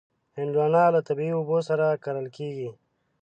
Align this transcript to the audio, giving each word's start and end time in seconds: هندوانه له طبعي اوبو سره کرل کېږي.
هندوانه 0.37 0.83
له 0.95 0.99
طبعي 1.07 1.29
اوبو 1.37 1.57
سره 1.69 1.99
کرل 2.03 2.27
کېږي. 2.37 2.69